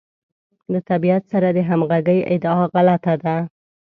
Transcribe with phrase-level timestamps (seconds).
[0.71, 3.35] له طبیعت سره د همغږۍ ادعا غلطه ده.